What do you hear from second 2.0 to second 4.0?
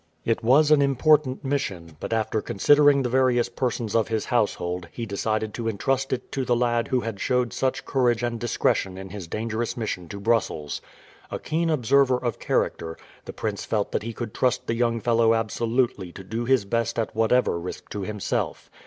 after considering the various persons